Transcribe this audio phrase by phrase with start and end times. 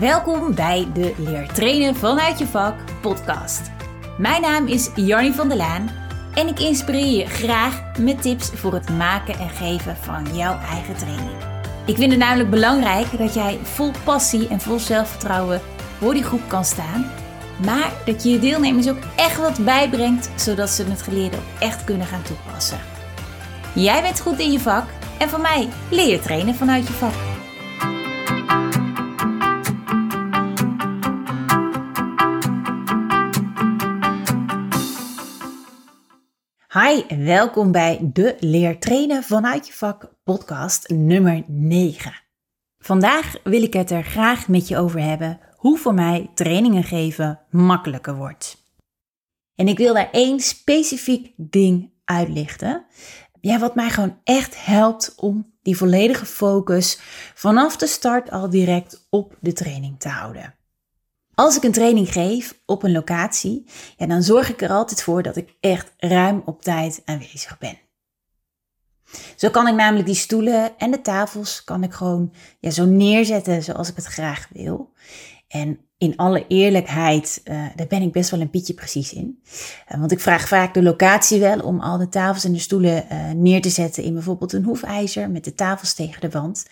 [0.00, 3.60] Welkom bij de Leer Trainen vanuit je vak podcast.
[4.18, 5.90] Mijn naam is Jarnie van der Laan
[6.34, 10.96] en ik inspireer je graag met tips voor het maken en geven van jouw eigen
[10.96, 11.36] training.
[11.86, 15.60] Ik vind het namelijk belangrijk dat jij vol passie en vol zelfvertrouwen
[15.98, 17.10] voor die groep kan staan,
[17.64, 21.84] maar dat je je deelnemers ook echt wat bijbrengt zodat ze het geleerde ook echt
[21.84, 22.78] kunnen gaan toepassen.
[23.74, 24.84] Jij bent goed in je vak
[25.18, 27.35] en van mij leer je trainen vanuit je vak.
[36.82, 42.12] Hi en welkom bij de Leer Trainen vanuit je vak podcast nummer 9.
[42.78, 47.40] Vandaag wil ik het er graag met je over hebben hoe voor mij trainingen geven
[47.50, 48.56] makkelijker wordt.
[49.54, 52.86] En ik wil daar één specifiek ding uitlichten.
[53.40, 57.00] Ja, wat mij gewoon echt helpt om die volledige focus
[57.34, 60.55] vanaf de start al direct op de training te houden.
[61.38, 63.64] Als ik een training geef op een locatie,
[63.96, 67.78] dan zorg ik er altijd voor dat ik echt ruim op tijd aanwezig ben.
[69.36, 73.62] Zo kan ik namelijk die stoelen en de tafels kan ik gewoon ja, zo neerzetten
[73.62, 74.92] zoals ik het graag wil.
[75.48, 79.42] En in alle eerlijkheid, uh, daar ben ik best wel een pietje precies in.
[79.92, 83.04] Uh, want ik vraag vaak de locatie wel om al de tafels en de stoelen
[83.12, 86.66] uh, neer te zetten in bijvoorbeeld een hoefijzer met de tafels tegen de wand.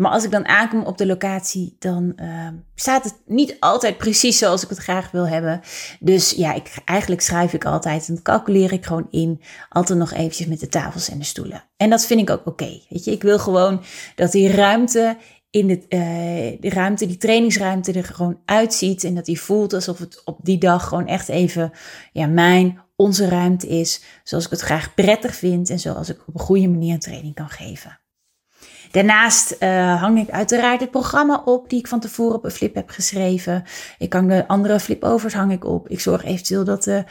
[0.00, 4.38] Maar als ik dan aankom op de locatie, dan uh, staat het niet altijd precies
[4.38, 5.60] zoals ik het graag wil hebben.
[6.00, 9.40] Dus ja, ik, eigenlijk schrijf ik altijd en calculeer ik gewoon in.
[9.68, 11.64] Altijd nog eventjes met de tafels en de stoelen.
[11.76, 12.80] En dat vind ik ook oké.
[12.88, 13.82] weet je, ik wil gewoon
[14.14, 15.16] dat die ruimte
[15.50, 19.04] in de, uh, de ruimte, die trainingsruimte er gewoon uitziet.
[19.04, 21.72] En dat die voelt alsof het op die dag gewoon echt even
[22.12, 24.02] ja, mijn, onze ruimte is.
[24.24, 27.34] Zoals ik het graag prettig vind en zoals ik op een goede manier een training
[27.34, 28.00] kan geven.
[28.90, 32.74] Daarnaast uh, hang ik uiteraard het programma op die ik van tevoren op een flip
[32.74, 33.64] heb geschreven.
[33.98, 35.88] Ik hang de andere flipovers hang ik op.
[35.88, 37.04] Ik zorg eventueel dat de,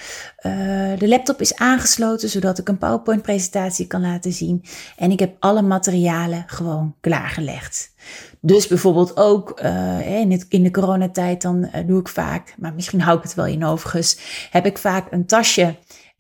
[0.45, 4.64] uh, de laptop is aangesloten, zodat ik een PowerPoint presentatie kan laten zien.
[4.98, 7.94] En ik heb alle materialen gewoon klaargelegd.
[8.42, 13.23] Dus bijvoorbeeld ook uh, in, de coronatijd, dan doe ik vaak, maar misschien hou ik
[13.23, 14.20] het wel in overigens,
[14.52, 15.76] heb ik vaak een tasje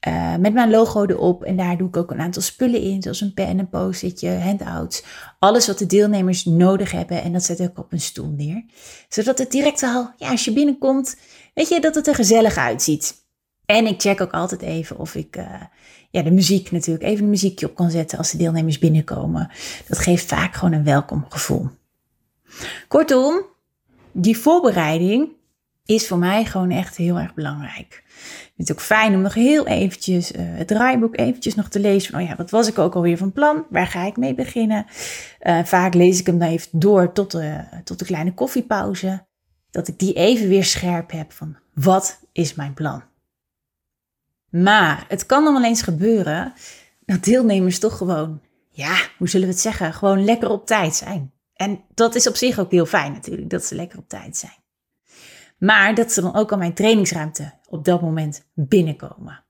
[0.07, 1.43] uh, met mijn logo erop.
[1.43, 5.03] En daar doe ik ook een aantal spullen in, zoals een pen, een post-itje, handouts.
[5.39, 7.21] Alles wat de deelnemers nodig hebben.
[7.21, 8.63] En dat zet ik op een stoel neer.
[9.09, 11.17] Zodat het direct al, ja, als je binnenkomt,
[11.53, 13.27] weet je, dat het er gezellig uitziet.
[13.65, 15.39] En ik check ook altijd even of ik
[16.11, 19.49] ja, de muziek natuurlijk, even een muziekje op kan zetten als de deelnemers binnenkomen.
[19.87, 21.69] Dat geeft vaak gewoon een welkom gevoel.
[22.87, 23.45] Kortom,
[24.11, 25.29] die voorbereiding
[25.85, 28.03] is voor mij gewoon echt heel erg belangrijk
[28.59, 32.15] het ook fijn om nog heel eventjes uh, het draaiboek eventjes nog te lezen.
[32.15, 33.65] Oh ja, wat was ik ook alweer van plan?
[33.69, 34.85] Waar ga ik mee beginnen?
[35.41, 39.25] Uh, vaak lees ik hem dan even door tot de, tot de kleine koffiepauze.
[39.71, 43.03] Dat ik die even weer scherp heb van wat is mijn plan?
[44.49, 46.53] Maar het kan dan wel eens gebeuren
[47.05, 51.31] dat deelnemers toch gewoon, ja, hoe zullen we het zeggen, gewoon lekker op tijd zijn.
[51.59, 54.57] En dat is op zich ook heel fijn natuurlijk, dat ze lekker op tijd zijn.
[55.57, 59.43] Maar dat ze dan ook al mijn trainingsruimte op dat moment binnenkomen.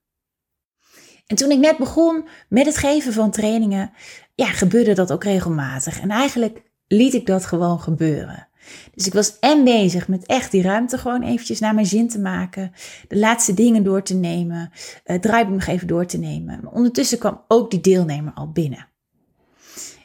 [1.28, 3.92] En toen ik net begon met het geven van trainingen,
[4.36, 6.00] ja, gebeurde dat ook regelmatig.
[6.00, 8.48] En eigenlijk liet ik dat gewoon gebeuren.
[8.94, 12.20] Dus ik was en bezig met echt die ruimte gewoon eventjes naar mijn zin te
[12.20, 12.72] maken.
[13.08, 14.72] De laatste dingen door te nemen.
[15.04, 16.60] Het draaiboek nog even door te nemen.
[16.64, 18.88] Maar ondertussen kwam ook die deelnemer al binnen.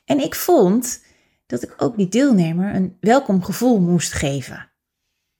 [0.04, 1.03] En ik vond
[1.46, 4.72] dat ik ook die deelnemer een welkom gevoel moest geven.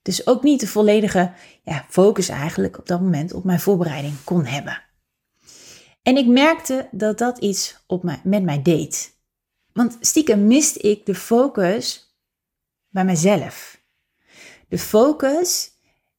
[0.01, 1.33] Dus ook niet de volledige
[1.63, 4.83] ja, focus eigenlijk op dat moment op mijn voorbereiding kon hebben.
[6.03, 9.17] En ik merkte dat dat iets op mij, met mij deed.
[9.73, 12.15] Want stiekem miste ik de focus
[12.89, 13.83] bij mezelf.
[14.67, 15.71] De focus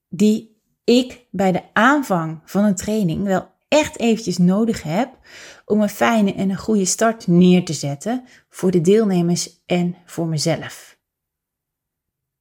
[0.08, 5.19] die ik bij de aanvang van een training wel echt eventjes nodig heb
[5.65, 10.27] om een fijne en een goede start neer te zetten voor de deelnemers en voor
[10.27, 10.99] mezelf.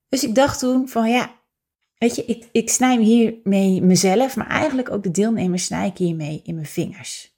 [0.10, 1.31] Dus ik dacht toen van ja,
[1.98, 6.42] weet je, ik, ik snij hiermee mezelf, maar eigenlijk ook de deelnemers snij ik hiermee
[6.44, 7.33] in mijn vingers.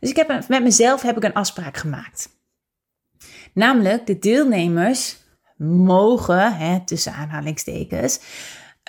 [0.00, 2.28] Dus ik heb met mezelf heb ik een afspraak gemaakt.
[3.54, 5.16] Namelijk, de deelnemers
[5.56, 8.20] mogen, hè, tussen aanhalingstekens,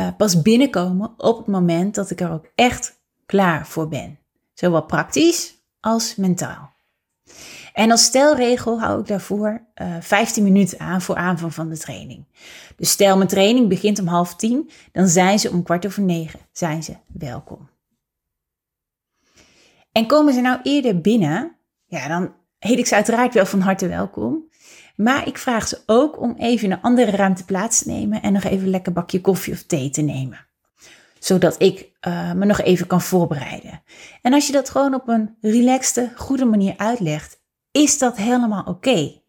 [0.02, 4.20] uh, pas binnenkomen op het moment dat ik er ook echt klaar voor ben.
[4.56, 6.74] Zowel praktisch als mentaal.
[7.74, 9.50] En als stelregel hou ik daarvoor
[9.81, 12.25] uh, eh, 15 minuten aan voor aanvang van de training.
[12.75, 16.40] Dus stel mijn training begint om half tien, dan zijn ze om kwart over negen
[16.52, 17.69] zijn ze welkom.
[19.92, 21.56] En komen ze nou eerder binnen,
[21.86, 24.50] ja, dan heet ik ze uiteraard wel van harte welkom.
[24.96, 28.34] Maar ik vraag ze ook om even in een andere ruimte plaats te nemen en
[28.34, 30.48] nog even een lekker bakje koffie of thee te nemen.
[31.25, 33.81] Zodat ik uh, me nog even kan voorbereiden.
[34.22, 39.22] En als je dat gewoon op een relaxte, goede manier uitlegt, is dat helemaal oké.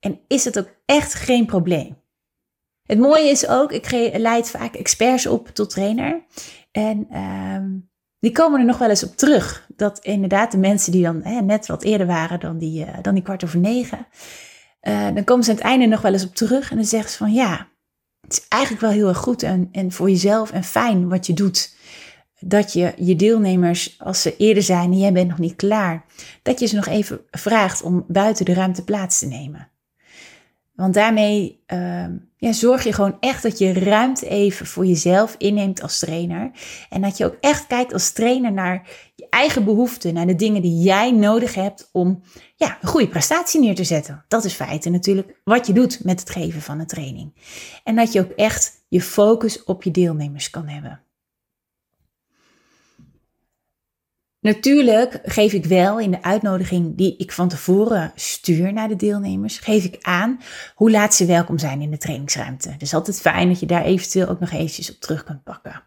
[0.00, 1.96] En is het ook echt geen probleem.
[2.82, 6.24] Het mooie is ook, ik leid vaak experts op tot trainer.
[6.70, 7.80] En uh,
[8.18, 9.66] die komen er nog wel eens op terug.
[9.76, 13.14] Dat inderdaad de mensen die dan hè, net wat eerder waren dan die, uh, dan
[13.14, 14.06] die kwart over negen.
[14.82, 16.70] Uh, dan komen ze aan het einde nog wel eens op terug.
[16.70, 17.70] En dan zeggen ze van ja,
[18.48, 21.74] eigenlijk wel heel erg goed en, en voor jezelf en fijn wat je doet.
[22.40, 26.04] Dat je je deelnemers, als ze eerder zijn en jij bent nog niet klaar,
[26.42, 29.71] dat je ze nog even vraagt om buiten de ruimte plaats te nemen.
[30.74, 35.82] Want daarmee uh, ja, zorg je gewoon echt dat je ruimte even voor jezelf inneemt
[35.82, 36.50] als trainer.
[36.88, 40.62] En dat je ook echt kijkt als trainer naar je eigen behoeften, naar de dingen
[40.62, 42.22] die jij nodig hebt om
[42.56, 44.24] ja, een goede prestatie neer te zetten.
[44.28, 47.34] Dat is feiten natuurlijk wat je doet met het geven van een training.
[47.84, 51.01] En dat je ook echt je focus op je deelnemers kan hebben.
[54.42, 59.58] Natuurlijk geef ik wel in de uitnodiging die ik van tevoren stuur naar de deelnemers,
[59.58, 60.40] geef ik aan
[60.74, 62.74] hoe laat ze welkom zijn in de trainingsruimte.
[62.78, 65.82] Dus altijd fijn dat je daar eventueel ook nog eventjes op terug kunt pakken.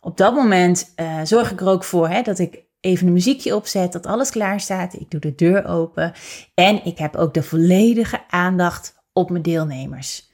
[0.00, 3.56] Op dat moment uh, zorg ik er ook voor hè, dat ik even een muziekje
[3.56, 4.94] opzet, dat alles klaar staat.
[4.94, 6.12] Ik doe de deur open
[6.54, 10.25] en ik heb ook de volledige aandacht op mijn deelnemers.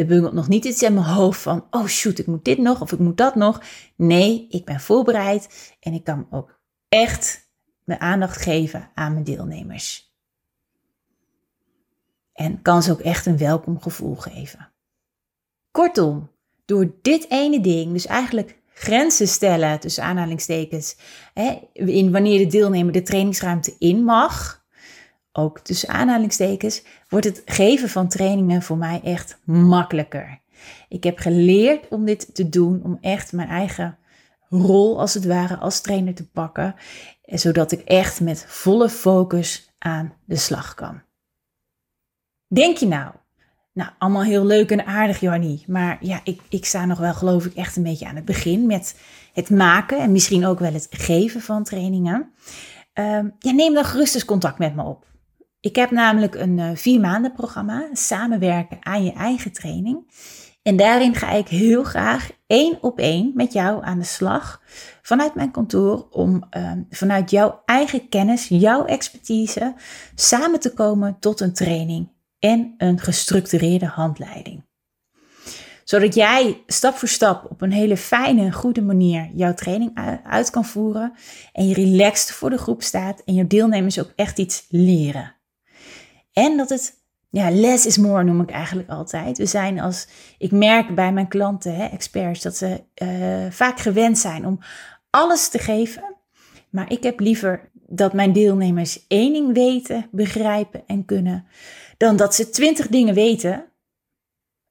[0.00, 2.80] Er bungelt nog niet iets in mijn hoofd van, oh shoot, ik moet dit nog
[2.80, 3.62] of ik moet dat nog.
[3.96, 7.50] Nee, ik ben voorbereid en ik kan ook echt
[7.84, 10.14] mijn aandacht geven aan mijn deelnemers.
[12.32, 14.72] En kan ze ook echt een welkom gevoel geven.
[15.70, 16.30] Kortom,
[16.64, 20.96] door dit ene ding, dus eigenlijk grenzen stellen tussen aanhalingstekens,
[21.34, 24.59] hè, in wanneer de deelnemer de trainingsruimte in mag,
[25.32, 30.40] ook tussen aanhalingstekens, wordt het geven van trainingen voor mij echt makkelijker.
[30.88, 33.98] Ik heb geleerd om dit te doen, om echt mijn eigen
[34.48, 36.74] rol als het ware als trainer te pakken,
[37.24, 41.02] zodat ik echt met volle focus aan de slag kan.
[42.46, 43.12] Denk je nou,
[43.72, 45.64] nou, allemaal heel leuk en aardig, Jannie.
[45.66, 48.66] Maar ja, ik, ik sta nog wel, geloof ik, echt een beetje aan het begin
[48.66, 49.00] met
[49.32, 52.32] het maken en misschien ook wel het geven van trainingen.
[52.94, 55.06] Uh, ja, neem dan gerust eens contact met me op.
[55.60, 60.10] Ik heb namelijk een uh, vier maanden programma, samenwerken aan je eigen training.
[60.62, 64.62] En daarin ga ik heel graag één op één met jou aan de slag
[65.02, 69.74] vanuit mijn kantoor om uh, vanuit jouw eigen kennis, jouw expertise
[70.14, 72.08] samen te komen tot een training
[72.38, 74.64] en een gestructureerde handleiding.
[75.84, 80.50] Zodat jij stap voor stap op een hele fijne en goede manier jouw training uit
[80.50, 81.12] kan voeren
[81.52, 85.38] en je relaxed voor de groep staat en je deelnemers ook echt iets leren.
[86.32, 86.94] En dat het,
[87.30, 89.38] ja, less is more noem ik eigenlijk altijd.
[89.38, 90.06] We zijn als,
[90.38, 94.58] ik merk bij mijn klanten, hè, experts, dat ze uh, vaak gewend zijn om
[95.10, 96.16] alles te geven.
[96.70, 101.46] Maar ik heb liever dat mijn deelnemers één ding weten, begrijpen en kunnen,
[101.96, 103.64] dan dat ze twintig dingen weten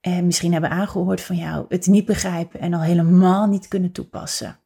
[0.00, 4.58] en misschien hebben aangehoord van jou, het niet begrijpen en al helemaal niet kunnen toepassen.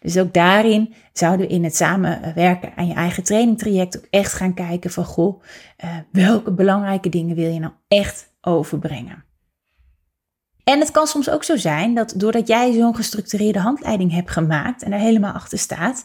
[0.00, 4.54] Dus ook daarin zouden we in het samenwerken aan je eigen trainingtraject ook echt gaan
[4.54, 5.42] kijken van goh,
[5.84, 9.24] uh, welke belangrijke dingen wil je nou echt overbrengen.
[10.64, 14.82] En het kan soms ook zo zijn dat doordat jij zo'n gestructureerde handleiding hebt gemaakt
[14.82, 16.04] en er helemaal achter staat,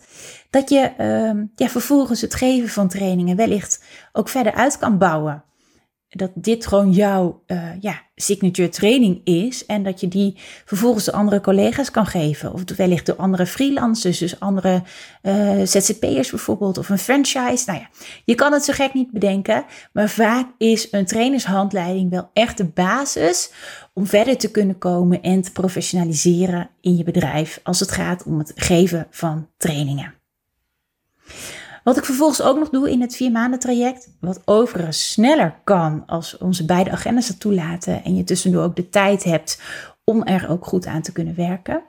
[0.49, 3.83] dat je uh, ja, vervolgens het geven van trainingen wellicht
[4.13, 5.43] ook verder uit kan bouwen
[6.15, 9.65] dat dit gewoon jouw uh, ja, signature training is.
[9.65, 12.53] En dat je die vervolgens de andere collega's kan geven.
[12.53, 14.83] Of wellicht door andere freelancers, dus andere
[15.21, 16.77] uh, ZZP'ers bijvoorbeeld.
[16.77, 17.63] Of een franchise.
[17.65, 17.89] Nou ja,
[18.25, 19.65] je kan het zo gek niet bedenken.
[19.93, 23.51] Maar vaak is een trainershandleiding wel echt de basis
[23.93, 27.59] om verder te kunnen komen en te professionaliseren in je bedrijf.
[27.63, 30.13] Als het gaat om het geven van trainingen.
[31.85, 36.03] Wat ik vervolgens ook nog doe in het vier maanden traject, wat overigens sneller kan
[36.05, 39.61] als onze beide agendas het toelaten en je tussendoor ook de tijd hebt
[40.03, 41.83] om er ook goed aan te kunnen werken,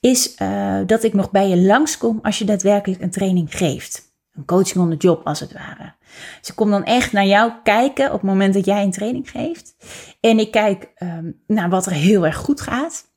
[0.00, 4.12] is uh, dat ik nog bij je langskom als je daadwerkelijk een training geeft.
[4.32, 5.94] Een coaching on the job als het ware.
[6.40, 9.30] Dus ik kom dan echt naar jou kijken op het moment dat jij een training
[9.30, 9.74] geeft.
[10.20, 13.09] En ik kijk um, naar wat er heel erg goed gaat.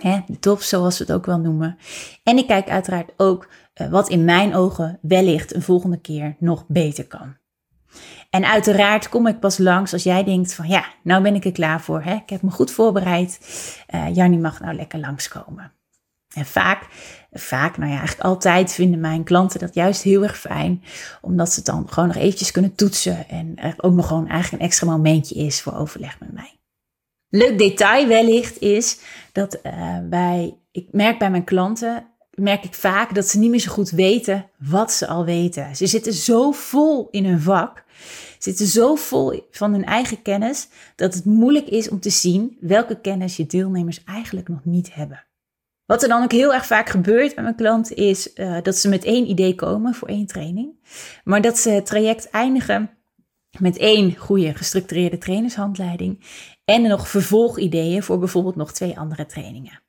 [0.00, 1.78] Hè, de top, zoals we het ook wel noemen.
[2.22, 6.64] En ik kijk uiteraard ook uh, wat in mijn ogen wellicht een volgende keer nog
[6.68, 7.36] beter kan.
[8.30, 11.52] En uiteraard kom ik pas langs als jij denkt van ja, nou ben ik er
[11.52, 12.02] klaar voor.
[12.02, 12.14] Hè?
[12.14, 13.38] Ik heb me goed voorbereid.
[13.94, 15.72] Uh, Jannie mag nou lekker langskomen.
[16.34, 16.86] En vaak,
[17.32, 20.82] vaak, nou ja, eigenlijk altijd vinden mijn klanten dat juist heel erg fijn.
[21.20, 23.28] Omdat ze dan gewoon nog eventjes kunnen toetsen.
[23.28, 26.58] En er ook nog gewoon eigenlijk een extra momentje is voor overleg met mij.
[27.36, 28.98] Leuk detail wellicht is
[29.32, 33.60] dat uh, bij, ik merk bij mijn klanten, merk ik vaak dat ze niet meer
[33.60, 35.76] zo goed weten wat ze al weten.
[35.76, 37.84] Ze zitten zo vol in hun vak,
[38.38, 43.00] zitten zo vol van hun eigen kennis, dat het moeilijk is om te zien welke
[43.00, 45.24] kennis je deelnemers eigenlijk nog niet hebben.
[45.86, 48.88] Wat er dan ook heel erg vaak gebeurt bij mijn klant is uh, dat ze
[48.88, 50.70] met één idee komen voor één training,
[51.24, 52.90] maar dat ze het traject eindigen
[53.60, 56.24] met één goede gestructureerde trainershandleiding
[56.64, 59.82] en nog vervolgideeën voor bijvoorbeeld nog twee andere trainingen.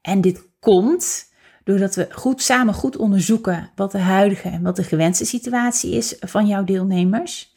[0.00, 1.28] En dit komt
[1.64, 6.16] doordat we goed samen goed onderzoeken wat de huidige en wat de gewenste situatie is
[6.20, 7.54] van jouw deelnemers.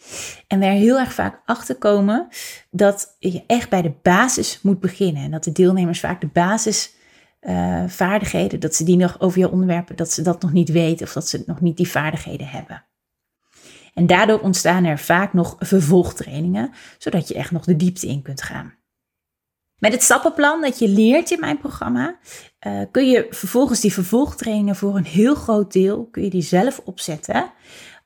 [0.48, 2.28] En we er heel erg vaak achter komen
[2.72, 5.24] dat je echt bij de basis moet beginnen.
[5.24, 9.96] En dat de deelnemers vaak de basisvaardigheden, uh, dat ze die nog over je onderwerpen,
[9.96, 12.84] dat ze dat nog niet weten of dat ze nog niet die vaardigheden hebben.
[13.94, 18.42] En daardoor ontstaan er vaak nog vervolgtrainingen, zodat je echt nog de diepte in kunt
[18.42, 18.74] gaan.
[19.78, 22.18] Met het stappenplan dat je leert in mijn programma,
[22.68, 26.82] uh, kun je vervolgens die vervolgtrainingen voor een heel groot deel, kun je die zelf
[26.84, 27.52] opzetten.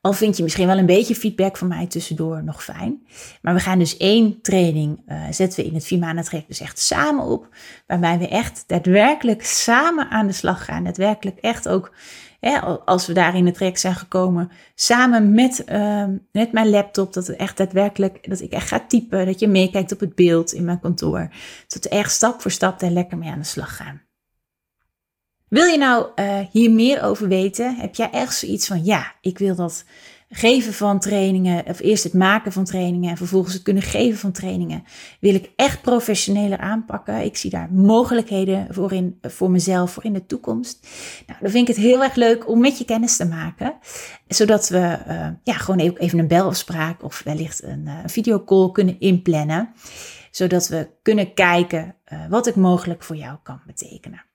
[0.00, 3.06] Al vind je misschien wel een beetje feedback van mij tussendoor nog fijn.
[3.42, 6.78] Maar we gaan dus één training uh, zetten we in het Vimana traject dus echt
[6.78, 7.48] samen op.
[7.86, 10.84] Waarbij we echt daadwerkelijk samen aan de slag gaan.
[10.84, 11.92] Daadwerkelijk echt ook
[12.40, 17.12] hè, als we daar in het traject zijn gekomen, samen met, uh, met mijn laptop,
[17.12, 20.64] dat echt daadwerkelijk, dat ik echt ga typen, dat je meekijkt op het beeld in
[20.64, 21.30] mijn kantoor.
[21.68, 24.02] We echt stap voor stap daar lekker mee aan de slag gaan.
[25.48, 27.76] Wil je nou uh, hier meer over weten?
[27.76, 29.84] Heb jij echt zoiets van, ja, ik wil dat
[30.30, 34.32] geven van trainingen, of eerst het maken van trainingen en vervolgens het kunnen geven van
[34.32, 34.84] trainingen,
[35.20, 37.24] wil ik echt professioneler aanpakken.
[37.24, 40.88] Ik zie daar mogelijkheden voor, in, voor mezelf, voor in de toekomst.
[41.26, 43.74] Nou, dan vind ik het heel erg leuk om met je kennis te maken,
[44.26, 49.72] zodat we uh, ja, gewoon even een belafspraak of wellicht een uh, videocall kunnen inplannen,
[50.30, 54.26] zodat we kunnen kijken uh, wat ik mogelijk voor jou kan betekenen.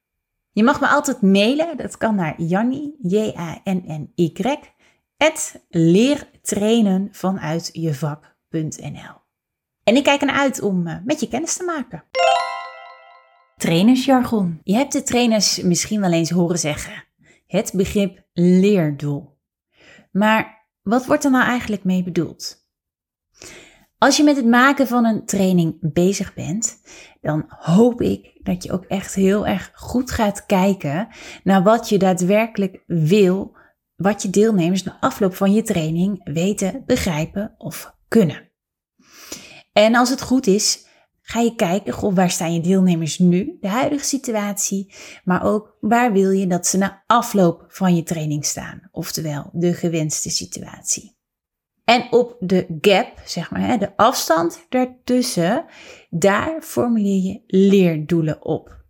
[0.51, 4.31] Je mag me altijd mailen, dat kan naar Jannie, J-A-N-N-Y,
[5.23, 9.21] het leertrainen vanuit je vak.nl.
[9.83, 12.03] En ik kijk ernaar uit om eh, met je kennis te maken.
[13.57, 14.59] Trainersjargon.
[14.63, 17.03] Je hebt de trainers misschien wel eens horen zeggen.
[17.47, 19.37] Het begrip leerdoel.
[20.11, 22.67] Maar wat wordt er nou eigenlijk mee bedoeld?
[23.97, 26.81] Als je met het maken van een training bezig bent,
[27.21, 31.07] dan hoop ik dat je ook echt heel erg goed gaat kijken
[31.43, 33.61] naar wat je daadwerkelijk wil
[33.95, 38.51] wat je deelnemers na afloop van je training weten, begrijpen of kunnen.
[39.73, 40.85] En als het goed is,
[41.21, 46.11] ga je kijken, goh, waar staan je deelnemers nu, de huidige situatie, maar ook waar
[46.11, 51.17] wil je dat ze na afloop van je training staan, oftewel de gewenste situatie.
[51.83, 55.65] En op de gap, zeg maar, de afstand daartussen,
[56.09, 58.81] daar formuleer je leerdoelen op.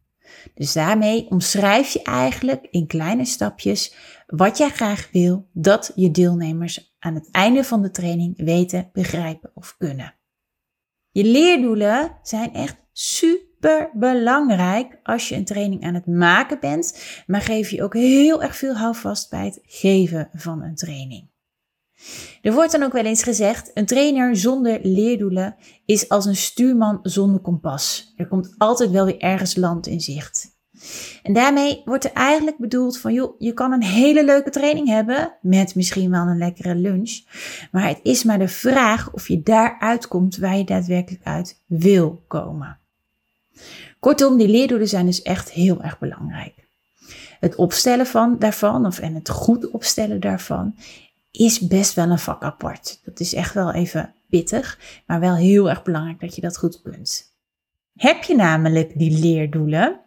[0.53, 3.95] Dus daarmee omschrijf je eigenlijk in kleine stapjes
[4.35, 9.51] wat jij graag wil dat je deelnemers aan het einde van de training weten, begrijpen
[9.53, 10.15] of kunnen.
[11.11, 17.41] Je leerdoelen zijn echt super belangrijk als je een training aan het maken bent, maar
[17.41, 21.31] geef je ook heel erg veel houvast bij het geven van een training.
[22.41, 26.99] Er wordt dan ook wel eens gezegd: een trainer zonder leerdoelen is als een stuurman
[27.01, 28.13] zonder kompas.
[28.15, 30.52] Er komt altijd wel weer ergens land in zicht.
[31.23, 35.33] En daarmee wordt er eigenlijk bedoeld van, joh, je kan een hele leuke training hebben
[35.41, 37.21] met misschien wel een lekkere lunch.
[37.71, 42.23] Maar het is maar de vraag of je daar uitkomt waar je daadwerkelijk uit wil
[42.27, 42.77] komen.
[43.99, 46.53] Kortom, die leerdoelen zijn dus echt heel erg belangrijk.
[47.39, 50.75] Het opstellen van daarvan, of en het goed opstellen daarvan,
[51.31, 53.01] is best wel een vak apart.
[53.05, 56.81] Dat is echt wel even pittig, maar wel heel erg belangrijk dat je dat goed
[56.81, 57.31] kunt.
[57.95, 59.99] Heb je namelijk die leerdoelen,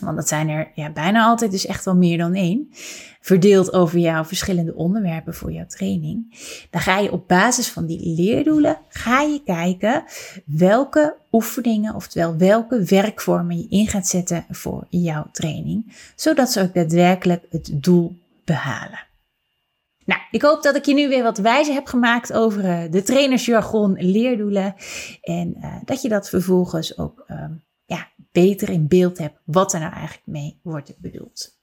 [0.00, 2.68] want dat zijn er ja, bijna altijd dus echt wel meer dan één.
[3.20, 6.36] Verdeeld over jouw verschillende onderwerpen voor jouw training.
[6.70, 10.04] Dan ga je op basis van die leerdoelen, ga je kijken
[10.46, 15.96] welke oefeningen, oftewel welke werkvormen je in gaat zetten voor jouw training.
[16.16, 19.06] Zodat ze ook daadwerkelijk het doel behalen.
[20.04, 23.02] Nou, ik hoop dat ik je nu weer wat wijzer heb gemaakt over uh, de
[23.02, 24.74] trainersjargon, leerdoelen.
[25.20, 27.50] En uh, dat je dat vervolgens ook ja,
[28.34, 31.58] beter in beeld hebt wat er nou eigenlijk mee wordt bedoeld.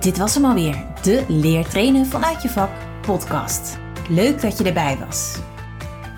[0.00, 3.78] Dit was hem alweer, de Leertrainen vanuit je vak podcast.
[4.08, 5.38] Leuk dat je erbij was.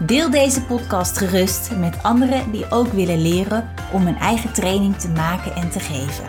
[0.07, 5.09] Deel deze podcast gerust met anderen die ook willen leren om een eigen training te
[5.09, 6.29] maken en te geven.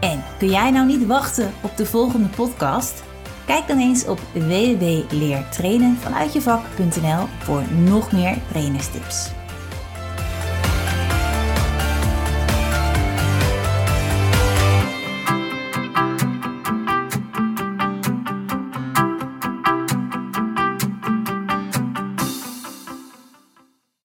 [0.00, 3.02] En kun jij nou niet wachten op de volgende podcast?
[3.46, 9.42] Kijk dan eens op www.leertrainenvanuitjevak.nl voor nog meer trainerstips.